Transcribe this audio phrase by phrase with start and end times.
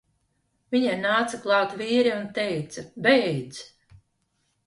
[0.75, 3.63] Viņai nāca klāt vīri un teica: "Beidz!"